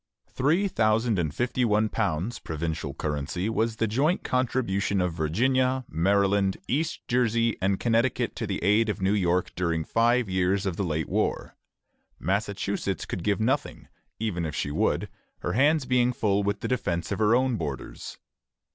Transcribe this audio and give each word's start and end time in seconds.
Three 0.31 0.67
thousand 0.67 1.19
and 1.19 1.31
fifty 1.31 1.63
one 1.63 1.87
pounds, 1.87 2.39
provincial 2.39 2.95
currency, 2.95 3.49
was 3.49 3.75
the 3.75 3.85
joint 3.85 4.23
contribution 4.23 4.99
of 4.99 5.13
Virginia, 5.13 5.85
Maryland, 5.87 6.57
East 6.67 7.07
Jersey, 7.07 7.55
and 7.61 7.79
Connecticut 7.79 8.35
to 8.37 8.47
the 8.47 8.63
aid 8.63 8.89
of 8.89 8.99
New 8.99 9.13
York 9.13 9.51
during 9.55 9.83
five 9.83 10.27
years 10.27 10.65
of 10.65 10.75
the 10.75 10.83
late 10.83 11.07
war. 11.07 11.55
Massachusetts 12.17 13.05
could 13.05 13.23
give 13.23 13.39
nothing, 13.39 13.89
even 14.17 14.43
if 14.43 14.55
she 14.55 14.71
would, 14.71 15.07
her 15.41 15.53
hands 15.53 15.85
being 15.85 16.13
full 16.13 16.41
with 16.41 16.61
the 16.61 16.67
defence 16.67 17.11
of 17.11 17.19
her 17.19 17.35
own 17.35 17.55
borders. 17.55 18.17